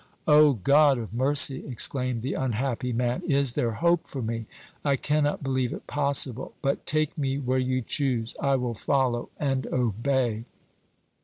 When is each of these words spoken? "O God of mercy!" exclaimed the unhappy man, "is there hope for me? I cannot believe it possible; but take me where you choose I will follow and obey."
"O 0.25 0.53
God 0.53 0.97
of 0.97 1.13
mercy!" 1.13 1.63
exclaimed 1.67 2.23
the 2.23 2.33
unhappy 2.33 2.91
man, 2.91 3.21
"is 3.21 3.53
there 3.53 3.73
hope 3.73 4.07
for 4.07 4.23
me? 4.23 4.47
I 4.83 4.95
cannot 4.95 5.43
believe 5.43 5.71
it 5.71 5.85
possible; 5.85 6.53
but 6.63 6.87
take 6.87 7.15
me 7.19 7.37
where 7.37 7.59
you 7.59 7.83
choose 7.83 8.35
I 8.39 8.55
will 8.55 8.73
follow 8.73 9.29
and 9.39 9.67
obey." 9.67 10.45